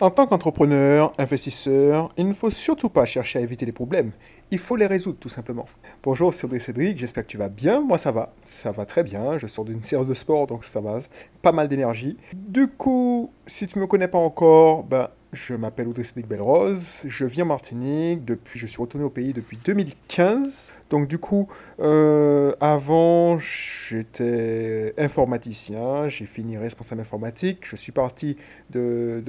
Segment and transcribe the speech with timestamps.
[0.00, 4.12] En tant qu'entrepreneur, investisseur, il ne faut surtout pas chercher à éviter les problèmes.
[4.52, 5.64] Il faut les résoudre tout simplement.
[6.04, 7.80] Bonjour, c'est Cédric, j'espère que tu vas bien.
[7.80, 9.38] Moi ça va, ça va très bien.
[9.38, 11.00] Je sors d'une séance de sport donc ça va,
[11.42, 12.16] pas mal d'énergie.
[12.32, 17.02] Du coup, si tu ne me connais pas encore, ben, je m'appelle Audrey Cédric Belrose,
[17.04, 20.72] je vis en Martinique, depuis, je suis retourné au pays depuis 2015.
[20.90, 21.48] Donc du coup,
[21.80, 27.58] euh, avant, j'étais informaticien, j'ai fini responsable informatique.
[27.68, 28.38] Je suis parti
[28.70, 29.22] de,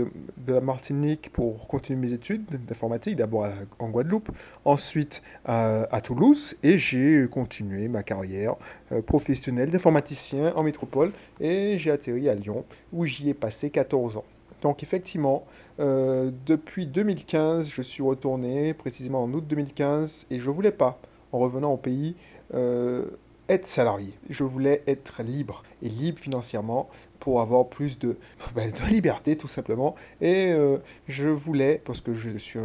[0.47, 3.47] la Martinique pour continuer mes études d'informatique, d'abord
[3.79, 4.29] en Guadeloupe,
[4.63, 8.55] ensuite à, Toulouse, et j'ai continué ma carrière
[8.93, 12.63] euh, professionnelle d'informaticien en métropole, et j'ai atterri à Lyon,
[12.93, 14.25] où j'y ai passé 14 ans.
[14.61, 15.45] Donc effectivement,
[15.79, 20.99] euh, depuis 2015, je suis retourné, précisément en août 2015, et je voulais pas,
[21.31, 22.15] en revenant au pays,
[22.53, 23.05] euh,
[23.47, 24.13] être salarié.
[24.29, 28.17] Je voulais être libre, et libre financièrement, pour avoir plus de,
[28.55, 29.95] de liberté tout simplement.
[30.21, 32.59] Et euh, je voulais, parce que je suis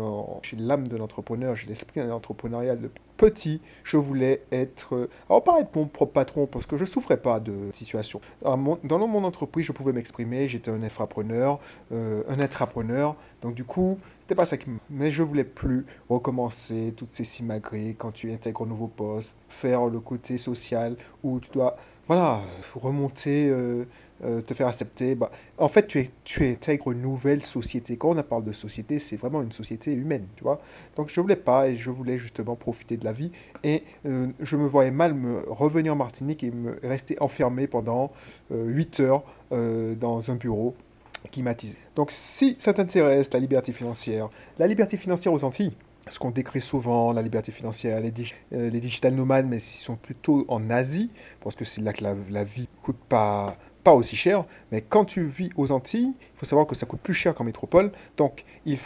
[0.59, 5.75] l'âme de l'entrepreneur, j'ai l'esprit entrepreneurial de petit, je voulais être, euh, alors pas être
[5.77, 8.21] mon propre patron, parce que je souffrais pas de situation.
[8.43, 11.61] Dans mon entreprise, je pouvais m'exprimer, j'étais un infrapreneur,
[11.93, 16.95] euh, un intrapreneur, donc du coup, c'était pas ça qui Mais je voulais plus recommencer
[16.97, 21.51] toutes ces simagrées quand tu intègres un nouveau poste, faire le côté social où tu
[21.51, 21.77] dois
[22.07, 22.43] voilà,
[22.75, 23.85] remonter, euh,
[24.25, 25.15] euh, te faire accepter.
[25.15, 27.97] Bah, en fait, tu, es, tu intègres une nouvelle société.
[27.97, 30.61] Quand on parle de société, c'est vraiment une société humaine, tu vois.
[30.97, 33.31] Donc, je voulais pas et je voulais justement profiter de la vie.
[33.63, 38.13] Et euh, je me voyais mal me revenir en Martinique et me rester enfermé pendant
[38.51, 40.75] 8 heures dans un bureau
[41.31, 41.77] climatisé.
[41.97, 45.73] Donc, si ça t'intéresse, la liberté financière, la liberté financière aux Antilles,
[46.09, 48.13] ce qu'on décrit souvent, la liberté financière, les,
[48.53, 51.11] euh, digital nomades, mais ils sont plutôt en Asie,
[51.41, 54.45] parce que c'est là que la, la vie coûte pas, pas aussi cher.
[54.73, 57.45] Mais quand tu vis aux Antilles, il faut savoir que ça coûte plus cher qu'en
[57.45, 58.79] métropole, donc il,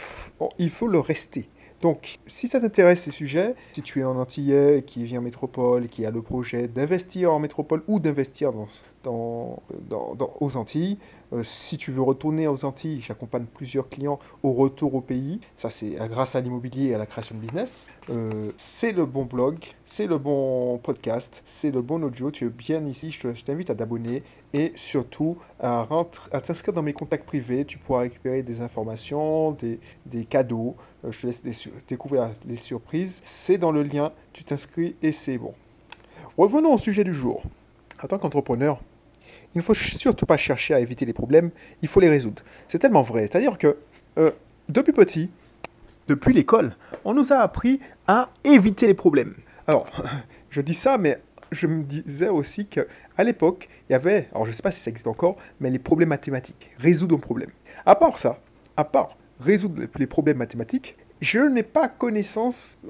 [0.57, 1.49] il faut le rester.
[1.81, 5.87] Donc, si ça t'intéresse ces sujets, si tu es un Antillais qui vit en métropole,
[5.87, 8.51] qui a le projet d'investir en métropole ou d'investir
[9.03, 9.61] dans,
[10.39, 10.97] aux Antilles.
[11.31, 15.39] Euh, si tu veux retourner aux Antilles, j'accompagne plusieurs clients au retour au pays.
[15.55, 17.87] Ça, c'est grâce à l'immobilier et à la création de business.
[18.09, 22.31] Euh, c'est le bon blog, c'est le bon podcast, c'est le bon audio.
[22.31, 23.11] Tu es bien ici.
[23.11, 24.23] Je t'invite à t'abonner
[24.53, 25.87] et surtout à,
[26.31, 27.65] à t'inscrire dans mes contacts privés.
[27.65, 30.75] Tu pourras récupérer des informations, des, des cadeaux.
[31.05, 31.41] Euh, je te laisse
[31.87, 33.21] découvrir les surprises.
[33.25, 34.11] C'est dans le lien.
[34.33, 35.53] Tu t'inscris et c'est bon.
[36.37, 37.43] Revenons au sujet du jour.
[38.01, 38.81] En tant qu'entrepreneur,
[39.55, 41.51] il ne faut surtout pas chercher à éviter les problèmes,
[41.81, 42.43] il faut les résoudre.
[42.67, 43.23] C'est tellement vrai.
[43.23, 43.77] C'est-à-dire que
[44.17, 44.31] euh,
[44.69, 45.29] depuis petit,
[46.07, 49.35] depuis l'école, on nous a appris à éviter les problèmes.
[49.67, 49.87] Alors,
[50.49, 51.21] je dis ça, mais
[51.51, 52.85] je me disais aussi qu'à
[53.19, 55.79] l'époque, il y avait, alors je ne sais pas si ça existe encore, mais les
[55.79, 57.49] problèmes mathématiques, résoudre un problème.
[57.85, 58.39] À part ça,
[58.77, 62.81] à part résoudre les problèmes mathématiques, je n'ai pas connaissance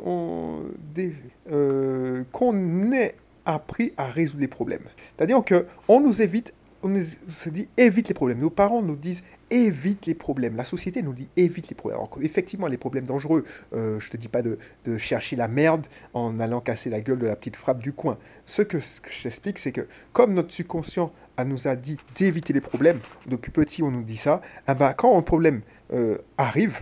[1.52, 3.16] euh, qu'on ait
[3.46, 4.84] appris à résoudre les problèmes.
[5.18, 6.94] C'est-à-dire qu'on nous évite, on
[7.30, 8.40] se dit évite les problèmes.
[8.40, 10.56] Nos parents nous disent évite les problèmes.
[10.56, 12.00] La société nous dit évite les problèmes.
[12.22, 13.44] Effectivement, les problèmes dangereux,
[13.74, 14.58] euh, je ne te dis pas de,
[14.98, 18.18] chercher la merde en allant casser la gueule de la petite frappe du coin.
[18.46, 21.12] Ce que, ce que j'explique, c'est que comme notre subconscient
[21.46, 25.18] nous a dit d'éviter les problèmes, depuis petit on nous dit ça, eh ben, quand
[25.18, 25.62] un problème
[25.94, 26.82] euh, arrive,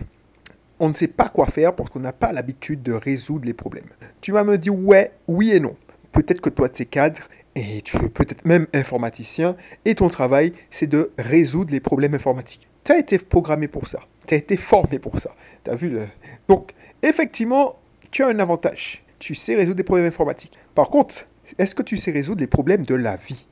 [0.80, 3.88] on ne sait pas quoi faire parce qu'on n'a pas l'habitude de résoudre les problèmes.
[4.20, 5.76] Tu vas me dire ouais, oui et non.
[6.12, 7.22] Peut-être que toi, tu es cadre
[7.54, 12.68] et tu es peut-être même informaticien et ton travail, c'est de résoudre les problèmes informatiques.
[12.84, 14.00] Tu as été programmé pour ça.
[14.26, 15.34] Tu as été formé pour ça.
[15.64, 16.06] Tu as vu le...
[16.48, 17.76] Donc, effectivement,
[18.10, 19.04] tu as un avantage.
[19.18, 20.58] Tu sais résoudre des problèmes informatiques.
[20.74, 21.26] Par contre,
[21.58, 23.46] est-ce que tu sais résoudre les problèmes de la vie?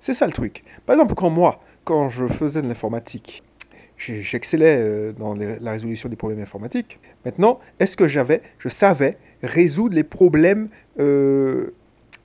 [0.00, 0.64] C'est ça le truc.
[0.84, 3.42] Par exemple, quand moi, quand je faisais de l'informatique,
[3.96, 6.98] j'excellais euh, dans la résolution des problèmes informatiques.
[7.24, 10.68] Maintenant, est-ce que j'avais, je savais résoudre les problèmes
[10.98, 11.74] euh,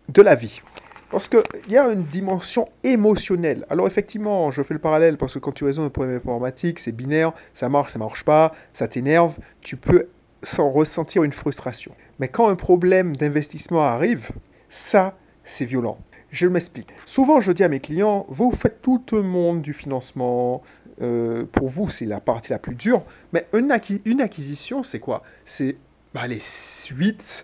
[0.10, 0.62] de la vie?
[1.10, 3.66] Parce qu'il y a une dimension émotionnelle.
[3.70, 6.94] Alors effectivement, je fais le parallèle parce que quand tu résous un problème informatique, c'est
[6.94, 10.08] binaire, ça marche, ça marche pas, ça t'énerve, tu peux
[10.42, 11.92] sans ressentir une frustration.
[12.20, 14.30] Mais quand un problème d'investissement arrive,
[14.70, 15.98] ça, c'est violent.
[16.32, 16.90] Je m'explique.
[17.06, 20.64] Souvent, je dis à mes clients, vous faites tout le monde du financement.
[21.02, 23.04] Euh, pour vous, c'est la partie la plus dure.
[23.34, 23.72] Mais une,
[24.06, 25.24] une acquisition, c'est quoi?
[25.44, 25.76] C'est
[26.14, 27.44] bah, les suites,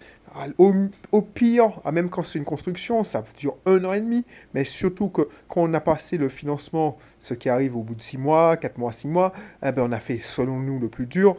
[1.12, 4.63] au, pire, ah, même quand c'est une construction, ça dure un an et demi, mais
[4.63, 8.18] surtout que quand on a passé le financement, ce qui arrive au bout de six
[8.18, 9.34] mois, quatre mois, six mois,
[9.66, 11.38] eh ben on a fait, selon nous, le plus dur.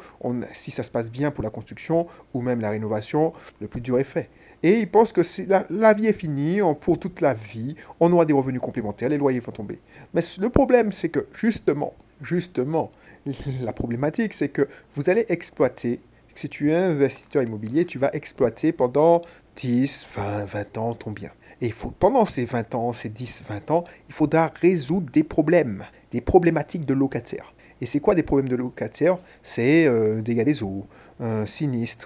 [0.52, 3.98] Si ça se passe bien pour la construction ou même la rénovation, le plus dur
[3.98, 4.30] est fait.
[4.62, 5.22] Et ils pensent que
[5.70, 9.40] la, vie est finie pour toute la vie, on aura des revenus complémentaires, les loyers
[9.40, 9.78] vont tomber.
[10.14, 12.90] Mais le problème, c'est que justement, justement,
[13.62, 16.00] la problématique, c'est que vous allez exploiter,
[16.34, 19.22] si tu es investisseur immobilier, tu vas exploiter pendant
[19.56, 21.30] 10, 20, 20 ans ton bien.
[21.60, 26.20] Et pendant ces 20 ans, ces 10, 20 ans, il faudra résoudre des problèmes, des
[26.20, 27.52] problématiques de locataires.
[27.80, 29.18] Et c'est quoi des problèmes de locataires?
[29.42, 30.86] C'est euh, dégâts des eaux,
[31.20, 31.44] un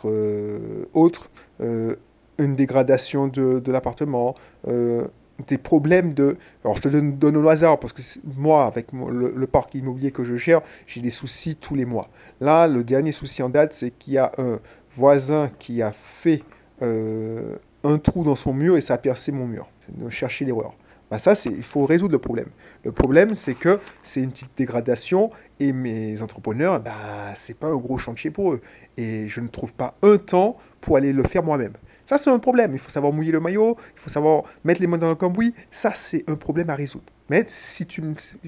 [0.05, 1.97] euh, autre, euh,
[2.39, 4.35] une dégradation de, l'appartement,
[4.69, 5.07] euh,
[5.47, 6.37] des problèmes de...
[6.65, 8.03] Alors je te donne, donne au hasard parce que
[8.37, 12.09] moi, avec le, parc immobilier que je gère, j'ai des soucis tous les mois.
[12.41, 14.59] Là, le dernier souci en date, c'est qu'il y a un
[14.91, 16.43] voisin qui a fait
[16.83, 19.69] euh, un trou dans son mur et ça a percé mon mur.
[20.09, 20.75] Chercher l'erreur.
[21.13, 22.49] Bah ça, il faut résoudre le problème.
[22.85, 25.31] Le problème, c'est que c'est une petite dégradation
[25.61, 26.95] et mes entrepreneurs, bah,
[27.35, 28.63] c'est pas un gros chantier pour eux.
[28.97, 31.75] Et je ne trouve pas un temps pour aller le faire moi-même.
[32.07, 32.73] Ça, c'est un problème.
[32.73, 35.55] Il faut savoir mouiller le maillot, il faut savoir mettre les mains dans le cambouis.
[35.71, 37.05] Ça, c'est un problème à résoudre.
[37.31, 38.03] Mais si tu,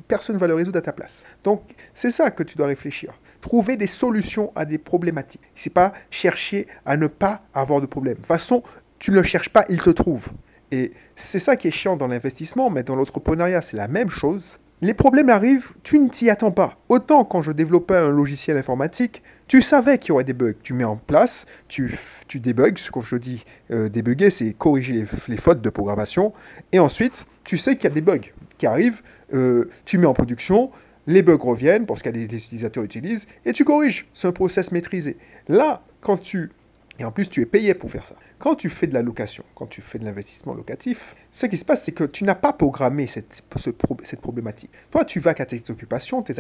[0.07, 1.25] personne ne va le résoudre à ta place.
[1.43, 1.63] Donc,
[1.95, 3.19] c'est ça que tu dois réfléchir.
[3.41, 5.43] Trouver des solutions à des problématiques.
[5.55, 8.15] C'est pas chercher à ne pas avoir de problème.
[8.15, 8.63] De toute façon,
[8.99, 10.29] tu ne le cherches pas, il te trouve.
[10.71, 14.59] Et c'est ça qui est chiant dans l'investissement, mais dans l'entrepreneuriat, c'est la même chose.
[14.85, 16.77] Les problèmes arrivent, tu ne t'y attends pas.
[16.91, 20.53] Autant quand je développais un logiciel informatique, tu savais qu'il y aurait des bugs.
[20.63, 21.99] Tu mets en place, tu,
[22.29, 22.77] tu débugs.
[22.77, 26.35] Ce que je dis euh, débugger, c'est corriger les, fautes de programmation.
[26.71, 29.01] Et ensuite, tu sais qu'il y a des bugs qui arrivent.
[29.33, 30.71] Euh, tu mets en production,
[31.07, 34.07] les bugs reviennent parce que les utilisateurs utilisent, et tu corriges.
[34.13, 35.17] C'est un process maîtrisé.
[35.49, 36.51] Là, quand tu
[36.99, 38.15] et en plus, tu es payé pour faire ça.
[38.39, 41.65] Quand tu fais de la location, quand tu fais de l'investissement locatif, ce qui se
[41.65, 43.43] passe, c'est que tu n'as pas programmé cette,
[44.05, 44.71] cette problématique.
[44.91, 46.35] Toi, tu vas qu'à tes occupations, tes,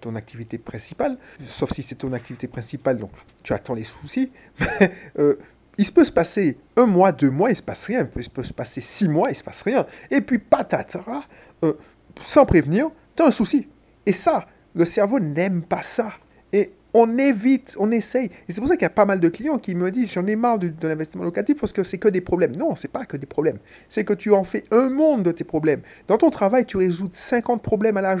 [0.00, 1.16] ton activité principale,
[1.46, 3.12] sauf si c'est ton activité principale, donc
[3.44, 4.30] tu attends les soucis.
[5.18, 5.36] Euh,
[5.78, 8.08] il se peut se passer un mois, deux mois, il se passe rien.
[8.16, 9.86] Il peut se passer six mois, il se passe rien.
[10.10, 11.22] Et puis, patatara,
[11.64, 11.72] euh,
[12.20, 13.66] sans prévenir, tu as un souci.
[14.04, 16.12] Et ça, le cerveau n'aime pas ça.
[16.52, 18.30] Et on évite, on essaye.
[18.48, 20.26] Et c'est pour ça qu'il y a pas mal de clients qui me disent j'en
[20.26, 22.56] ai marre de, l'investissement locatif parce que c'est que des problèmes.
[22.56, 23.58] Non, c'est pas que des problèmes.
[23.88, 25.82] C'est que tu en fais un monde de tes problèmes.
[26.08, 28.16] Dans ton travail, tu résous 50 problèmes à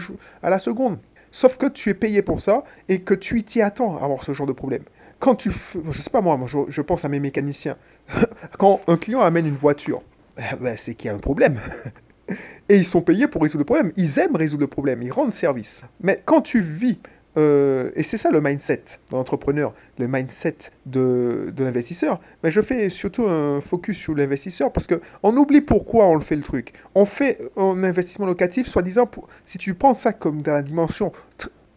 [0.50, 0.98] la, seconde.
[1.32, 4.32] Sauf que tu es payé pour ça et que tu t'y attends à avoir ce
[4.32, 4.82] genre de problème.
[5.18, 5.50] Quand tu,
[5.90, 6.38] je sais pas moi,
[6.68, 7.76] je, pense à mes mécaniciens.
[8.58, 10.02] Quand un client amène une voiture,
[10.36, 11.60] ben, ben, c'est qu'il y a un problème.
[12.68, 13.92] Et ils sont payés pour résoudre le problème.
[13.96, 15.02] Ils aiment résoudre le problème.
[15.02, 15.82] Ils rendent service.
[16.00, 16.98] Mais quand tu vis
[17.36, 20.56] euh, et c'est ça le mindset de l'entrepreneur, le mindset
[20.86, 22.20] de, de l'investisseur.
[22.42, 26.36] Mais je fais surtout un focus sur l'investisseur parce qu'on oublie pourquoi on le fait
[26.36, 26.72] le truc.
[26.94, 29.08] On fait un investissement locatif, soi-disant,
[29.44, 31.12] si tu prends ça comme dans la dimension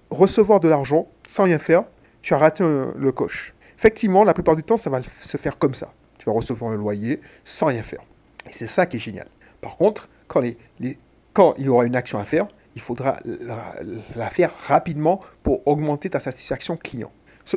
[0.09, 1.83] recevoir de l'argent sans rien faire,
[2.21, 3.53] tu as raté le coche.
[3.77, 5.91] Effectivement, la plupart du temps, ça va se faire comme ça.
[6.17, 8.01] Tu vas recevoir un loyer sans rien faire.
[8.47, 9.27] Et c'est ça qui est génial.
[9.61, 15.19] Par contre, quand, il y aura une action à faire, il faudra la, faire rapidement
[15.43, 17.11] pour augmenter ta satisfaction client.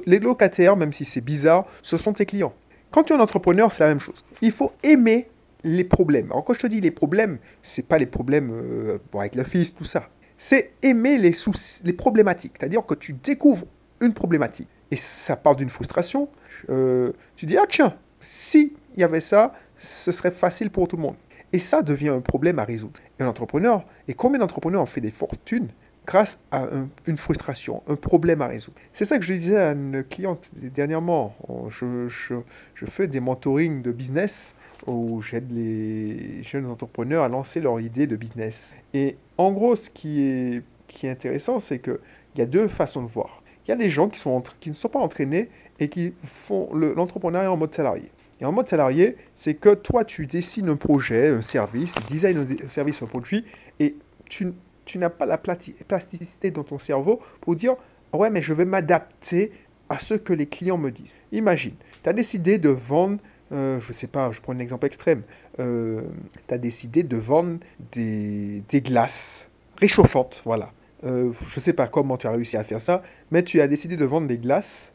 [0.05, 2.55] Les locataires, même si c'est bizarre, ce sont tes clients.
[2.91, 4.25] Quand tu es un entrepreneur, c'est la même chose.
[4.43, 5.29] Il faut aimer
[5.65, 6.27] les problèmes.
[6.31, 9.75] Alors quand je te dis les problèmes, c'est pas les problèmes euh, avec le fils,
[9.75, 10.09] tout ça.
[10.39, 12.55] C'est aimer les, soucis, les problématiques.
[12.59, 13.67] C'est-à-dire que tu découvres
[14.01, 16.29] une problématique et ça part d'une frustration.
[16.69, 21.03] Euh, tu dis ah tiens, si y avait ça, ce serait facile pour tout le
[21.03, 21.17] monde.
[21.57, 23.01] Et ça devient un problème à résoudre.
[23.19, 25.69] Un entrepreneur, et combien d'entrepreneurs ont fait des fortunes
[26.07, 26.67] grâce à
[27.07, 28.77] une frustration, un problème à résoudre.
[28.93, 31.35] C'est ça que je disais à une cliente dernièrement.
[31.71, 34.55] Je, je, fais des mentorings de business
[34.87, 38.77] où j'aide les jeunes entrepreneurs à lancer leur idée de business.
[38.93, 40.63] Et en gros, ce qui est,
[41.05, 41.99] intéressant, c'est qu'il
[42.37, 43.43] y a deux façons de voir.
[43.67, 45.49] Il y a des gens qui ne sont pas entraînés
[45.81, 48.11] et qui font l'entrepreneuriat en mode salarié.
[48.41, 52.47] Et en mode salarié, c'est que toi, tu dessines un projet, un service, tu design
[52.65, 53.45] un service, un produit,
[53.81, 53.97] et
[54.29, 54.53] tu,
[54.85, 57.77] tu n'as pas la plasticité dans ton cerveau pour dire
[58.13, 59.53] Ouais, mais je vais m'adapter
[59.89, 61.15] à ce que les clients me disent.
[61.33, 63.19] Imagine, tu as décidé de vendre,
[63.53, 65.23] euh, je ne sais pas, je prends un exemple extrême,
[65.61, 66.03] euh,
[66.49, 67.59] tu as décidé de vendre
[67.93, 70.73] des, des glaces réchauffantes, voilà.
[71.05, 73.69] Euh, je ne sais pas comment tu as réussi à faire ça, mais tu as
[73.69, 74.93] décidé de vendre des glaces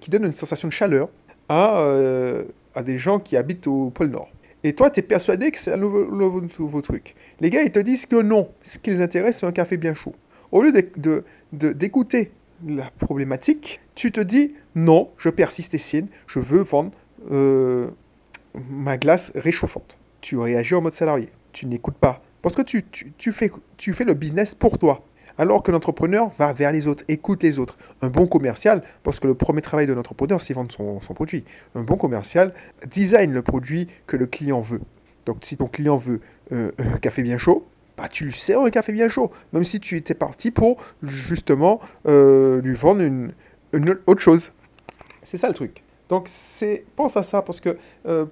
[0.00, 1.08] qui donnent une sensation de chaleur
[1.48, 2.44] à, euh,
[2.74, 4.30] à des gens qui habitent au pôle Nord.
[4.64, 7.14] Et toi, tu es persuadé que c'est un nouveau, nouveau, truc.
[7.40, 8.48] Les gars, ils te disent que non.
[8.62, 10.14] Ce qui les intéresse, c'est un café bien chaud.
[10.52, 10.72] Au lieu
[11.52, 12.30] d'écouter
[12.60, 16.92] de, la problématique, tu te dis non, je persiste et signe, je veux vendre
[17.32, 17.88] euh,
[18.70, 19.98] ma glace réchauffante.
[20.20, 21.30] Tu réagis en mode salarié.
[21.52, 22.22] Tu n'écoutes pas.
[22.40, 25.04] Parce que tu, tu, tu, fais, tu fais le business pour toi.
[25.38, 27.76] Alors que l'entrepreneur va vers les autres, écoute les autres.
[28.00, 31.44] Un bon commercial, parce que le premier travail de l'entrepreneur, c'est vendre son, produit.
[31.74, 32.52] Un bon commercial
[32.86, 34.80] design le produit que le client veut.
[35.26, 36.20] Donc si ton client veut
[36.52, 39.80] euh, un café bien chaud, bah, tu lui sers un café bien chaud, même si
[39.80, 43.32] tu étais parti pour justement euh, lui vendre une,
[44.06, 44.52] autre chose.
[45.22, 45.82] C'est ça le truc.
[46.08, 46.28] Donc
[46.96, 48.26] pense à ça parce que euh,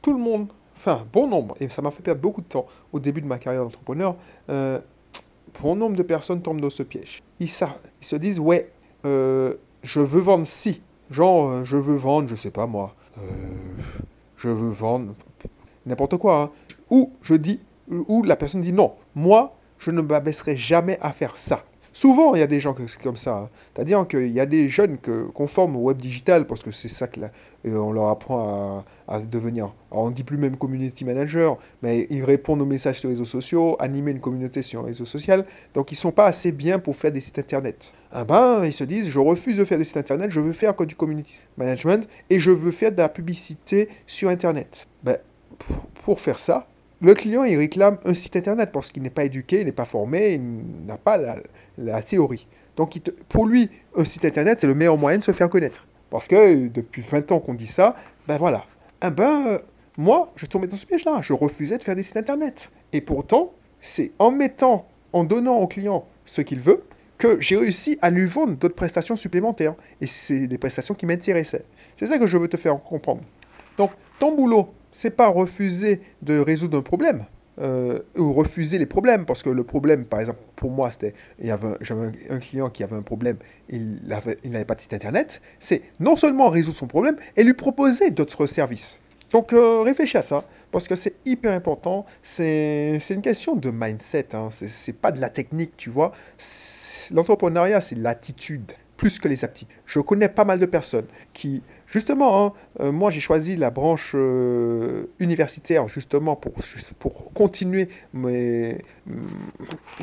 [0.00, 3.00] tout le monde, enfin bon nombre, et ça m'a fait perdre beaucoup de temps au
[3.00, 4.16] début de ma carrière d'entrepreneur,
[5.60, 7.22] bon nombre de personnes tombent dans ce piège.
[7.40, 7.50] Ils,
[8.00, 8.70] ils se disent ouais,
[9.04, 12.94] je veux vendre si, genre je veux vendre, je sais pas moi,
[14.36, 15.14] je veux vendre
[15.86, 16.50] n'importe quoi, hein.
[16.90, 21.36] ou je dis, ou la personne dit non, moi je ne m'abaisserai jamais à faire
[21.36, 21.64] ça.
[21.92, 23.36] Souvent, il y a des gens comme ça.
[23.36, 23.48] Hein.
[23.74, 27.06] C'est-à-dire qu'il y a des jeunes qu'on forme au web digital parce que c'est ça
[27.06, 27.30] qu'on
[27.66, 29.74] euh, leur apprend à, devenir.
[29.90, 33.26] on ne dit plus même community manager, mais ils répondent aux messages sur les réseaux
[33.26, 35.44] sociaux, animer une communauté sur un réseau social.
[35.74, 37.92] Donc, ils ne sont pas assez bien pour faire des sites internet.
[38.10, 40.74] Ah ben, ils se disent je refuse de faire des sites internet, je veux faire
[40.74, 44.86] du community management et je veux faire de la publicité sur internet.
[45.02, 45.18] Ben,
[46.04, 46.68] pour faire ça,
[47.02, 49.84] le client, il réclame un site internet parce qu'il n'est pas éduqué, il n'est pas
[49.84, 51.36] formé, il n'a pas la,
[52.04, 52.46] théorie.
[52.76, 52.98] Donc,
[53.28, 55.86] pour lui, un site internet, c'est le meilleur moyen de se faire connaître.
[56.10, 57.94] Parce que depuis 20 ans qu'on dit ça,
[58.28, 58.64] ben voilà.
[59.04, 59.58] Eh ben,
[59.96, 61.20] moi, je tombais dans ce piège-là.
[61.22, 62.70] Je refusais de faire des sites internet.
[62.92, 66.84] Et pourtant, c'est en mettant, en donnant au client ce qu'il veut,
[67.18, 69.74] que j'ai réussi à lui vendre d'autres prestations supplémentaires.
[70.00, 71.64] Et c'est des prestations qui m'intéressaient.
[71.96, 73.22] C'est ça que je veux te faire comprendre.
[73.76, 77.26] Donc, ton boulot, c'est pas refuser de résoudre un problème.
[77.60, 82.10] Euh, ou refuser les problèmes, parce que le problème, par exemple, pour moi, c'était, j'avais
[82.30, 83.36] un, client qui avait un problème,
[83.68, 87.52] il n'avait il pas de site internet, c'est non seulement résoudre son problème, et lui
[87.52, 88.98] proposer d'autres services.
[89.32, 94.34] Donc euh, réfléchis à ça, parce que c'est hyper important, c'est, une question de mindset,
[94.34, 94.48] hein.
[94.50, 96.12] c'est pas de la technique, tu vois.
[97.12, 99.76] L'entrepreneuriat, c'est l'attitude plus que les aptitudes.
[99.84, 104.12] Je connais pas mal de personnes qui, justement, hein, euh, moi j'ai choisi la branche
[104.14, 106.52] euh, universitaire justement pour,
[107.00, 108.78] pour continuer mes,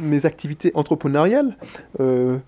[0.01, 1.55] mes activités entrepreneuriales.
[2.01, 2.39] Euh,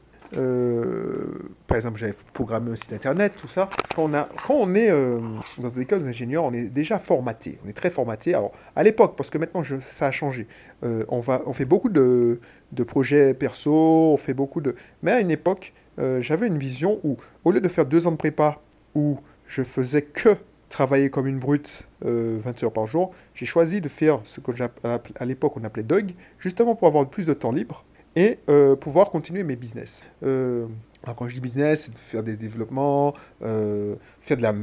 [1.67, 3.69] par exemple, j'avais programmé un site internet, tout ça.
[3.95, 7.59] Quand on, a, quand on est dans des écoles d'ingénieurs, on est déjà formaté.
[7.65, 8.33] On est très formaté.
[8.33, 10.47] Alors, à l'époque, parce que maintenant je, ça a changé,
[10.81, 12.41] on, va, on fait beaucoup de,
[12.73, 14.75] de projets perso, on fait beaucoup de.
[15.01, 18.11] Mais à une époque, euh, j'avais une vision où, au lieu de faire deux ans
[18.11, 18.59] de prépa,
[18.95, 20.37] où je faisais que
[20.69, 24.51] travailler comme une brute 20 euh, heures par jour, j'ai choisi de faire ce que
[24.83, 27.83] à l'époque on appelait Dog, justement pour avoir plus de temps libre
[28.15, 30.03] et euh, pouvoir continuer mes business.
[30.21, 34.53] alors quand je dis business, c'est de faire des développements, faire de la...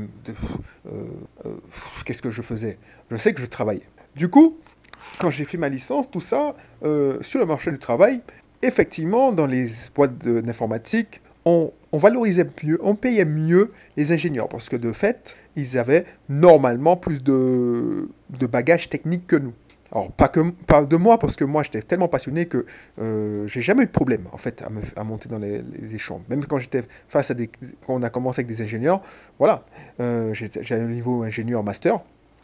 [2.05, 2.79] Qu'est-ce que je faisais?
[3.11, 3.89] Je sais que je travaillais.
[4.17, 4.59] Du coup,
[5.19, 6.55] quand j'ai fait ma licence, tout ça,
[7.21, 8.23] sur le marché du travail,
[8.63, 14.77] effectivement, dans les boîtes d'informatique, on, valorisait mieux, on payait mieux les ingénieurs parce que
[14.77, 19.55] de fait, ils avaient normalement plus de, bagages techniques que nous.
[19.91, 22.67] Alors, pas, que, pas de moi, parce que moi, j'étais tellement passionné que
[23.01, 24.63] euh, j'ai jamais eu de problème, en fait,
[24.97, 25.99] à, monter dans les, les
[26.29, 27.47] Même quand j'étais face à des...
[27.47, 29.01] Quand on a commencé avec des ingénieurs,
[29.39, 29.65] voilà,
[30.01, 32.01] euh, j'ai un niveau ingénieur master.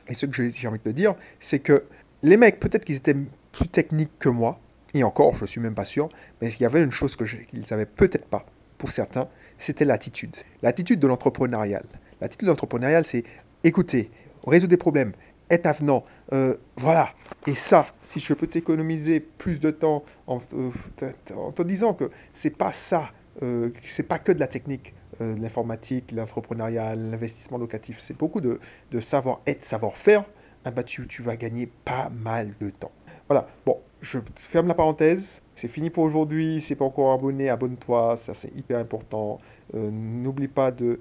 [0.09, 1.85] Et ce que j'ai envie de dire, c'est que
[2.23, 3.17] les mecs, peut-être qu'ils étaient
[3.53, 4.59] plus techniques que moi,
[4.95, 6.09] et encore, je ne suis même pas sûr,
[6.41, 8.47] mais il y avait une chose qu'ils n'avaient peut-être pas,
[8.79, 10.37] pour certains, c'était l'attitude.
[10.63, 11.85] L'attitude de l'entrepreneurial.
[12.21, 13.25] L'attitude de l'entrepreneurial, c'est
[13.65, 14.11] écouter,
[14.47, 15.13] résoudre des problèmes,
[15.51, 16.05] être avenant.
[16.33, 17.11] Euh, voilà.
[17.47, 20.71] Et ça, si je peux t'économiser plus de temps en, euh,
[21.55, 23.11] te disant que c'est pas ça,
[23.43, 28.59] euh, c'est pas que de la technique, euh, l'informatique, l'entrepreneuriat, l'investissement locatif, c'est beaucoup de,
[29.01, 30.25] savoir-être, savoir-faire,
[30.65, 32.93] ah bah tu, tu vas gagner pas mal de temps.
[33.29, 33.47] Voilà.
[33.67, 35.43] Bon, je ferme la parenthèse.
[35.55, 36.61] C'est fini pour aujourd'hui.
[36.61, 38.17] Si pas encore abonné, abonne-toi.
[38.17, 39.41] Ça, c'est hyper important.
[39.75, 41.01] Euh, n'oublie pas de,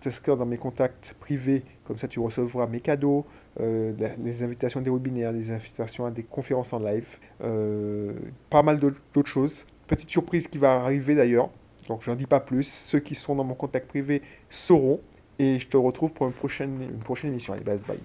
[0.00, 1.64] t'inscrire dans mes contacts privés.
[1.84, 3.24] Comme ça, tu recevras mes cadeaux,
[3.60, 3.92] euh,
[4.22, 7.18] les invitations des webinaires, des invitations à des conférences en live.
[7.42, 8.12] Euh,
[8.50, 9.64] pas mal d'autres choses.
[9.86, 11.48] Petite surprise qui va arriver d'ailleurs.
[11.88, 12.64] Donc, je n'en dis pas plus.
[12.64, 15.00] Ceux qui sont dans mon contact privé sauront.
[15.38, 17.54] Et je te retrouve pour une prochaine, une prochaine émission.
[17.54, 17.78] Allez, bye.
[17.88, 17.98] bye.